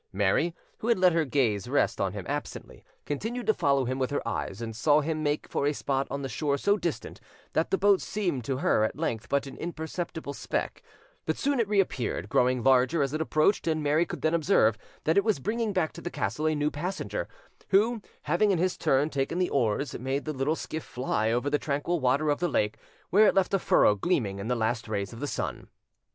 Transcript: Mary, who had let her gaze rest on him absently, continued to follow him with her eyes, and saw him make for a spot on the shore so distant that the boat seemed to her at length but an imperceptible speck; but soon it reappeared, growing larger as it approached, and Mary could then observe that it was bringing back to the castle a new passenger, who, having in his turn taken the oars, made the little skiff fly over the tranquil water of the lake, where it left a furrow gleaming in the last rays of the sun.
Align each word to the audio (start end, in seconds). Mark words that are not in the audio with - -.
Mary, 0.11 0.55
who 0.79 0.87
had 0.87 0.97
let 0.97 1.13
her 1.13 1.25
gaze 1.25 1.67
rest 1.67 2.01
on 2.01 2.11
him 2.13 2.25
absently, 2.27 2.83
continued 3.05 3.45
to 3.45 3.53
follow 3.53 3.85
him 3.85 3.99
with 3.99 4.09
her 4.09 4.27
eyes, 4.27 4.59
and 4.59 4.75
saw 4.75 4.99
him 5.01 5.21
make 5.21 5.47
for 5.47 5.67
a 5.67 5.73
spot 5.73 6.07
on 6.09 6.23
the 6.23 6.27
shore 6.27 6.57
so 6.57 6.75
distant 6.75 7.21
that 7.53 7.69
the 7.69 7.77
boat 7.77 8.01
seemed 8.01 8.43
to 8.43 8.57
her 8.57 8.83
at 8.83 8.95
length 8.97 9.29
but 9.29 9.45
an 9.45 9.55
imperceptible 9.57 10.33
speck; 10.33 10.81
but 11.27 11.37
soon 11.37 11.59
it 11.59 11.67
reappeared, 11.67 12.29
growing 12.29 12.63
larger 12.63 13.03
as 13.03 13.13
it 13.13 13.21
approached, 13.21 13.67
and 13.67 13.83
Mary 13.83 14.03
could 14.03 14.23
then 14.23 14.33
observe 14.33 14.75
that 15.03 15.17
it 15.17 15.23
was 15.23 15.37
bringing 15.37 15.71
back 15.71 15.93
to 15.93 16.01
the 16.01 16.09
castle 16.09 16.47
a 16.47 16.55
new 16.55 16.71
passenger, 16.71 17.27
who, 17.69 18.01
having 18.23 18.49
in 18.49 18.57
his 18.57 18.77
turn 18.79 19.07
taken 19.07 19.37
the 19.37 19.51
oars, 19.51 19.93
made 19.99 20.25
the 20.25 20.33
little 20.33 20.55
skiff 20.55 20.83
fly 20.83 21.31
over 21.31 21.47
the 21.47 21.59
tranquil 21.59 21.99
water 21.99 22.31
of 22.31 22.39
the 22.39 22.49
lake, 22.49 22.77
where 23.11 23.27
it 23.27 23.35
left 23.35 23.53
a 23.53 23.59
furrow 23.59 23.93
gleaming 23.93 24.39
in 24.39 24.47
the 24.47 24.55
last 24.55 24.87
rays 24.87 25.13
of 25.13 25.19
the 25.19 25.27
sun. 25.27 25.67